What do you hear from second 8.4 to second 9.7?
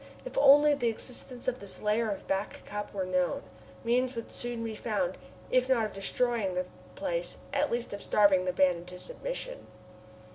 the band into submission!